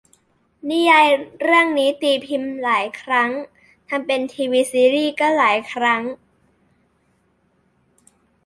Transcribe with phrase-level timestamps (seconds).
[0.69, 1.07] นิยาย
[1.43, 3.29] เรื่องนี้ตีพิมพ์หลายครั้ง
[3.89, 6.01] ทำเป็นทีวีซีรี่ส์ก็หลายครั้ง